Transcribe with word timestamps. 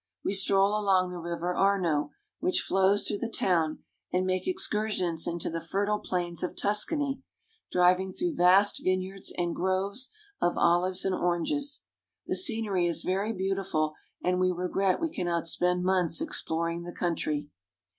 We 0.25 0.33
stroll 0.33 0.69
along 0.69 1.11
the 1.11 1.19
River 1.19 1.53
Arno, 1.55 2.09
which 2.39 2.61
flows 2.61 3.05
through 3.07 3.19
the 3.19 3.29
town, 3.29 3.83
and 4.11 4.25
make 4.25 4.47
ex 4.47 4.67
cursions 4.67 5.27
into 5.27 5.47
the 5.51 5.61
fer 5.61 5.85
tile 5.85 5.99
plains 5.99 6.41
of 6.41 6.55
Tuscany, 6.55 7.21
driving 7.71 8.11
through 8.11 8.33
vast 8.35 8.81
vineyards 8.83 9.31
and 9.37 9.55
groves 9.55 10.09
of 10.41 10.57
olives 10.57 11.05
and 11.05 11.13
oranges. 11.13 11.83
The 12.25 12.35
scenery 12.35 12.87
is 12.87 13.03
very 13.03 13.31
beautiful, 13.31 13.93
and 14.23 14.39
we 14.39 14.49
re 14.51 14.69
gret 14.69 14.99
we 14.99 15.11
cannot 15.13 15.45
spend 15.45 15.83
months 15.83 16.19
exploring 16.19 16.81
the 16.81 16.93
country. 16.95 17.49